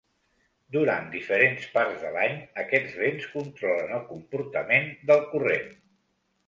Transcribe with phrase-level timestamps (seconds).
[0.75, 5.75] Durant diferents parts de l'any, aquests vents controlen el comportament del corrent.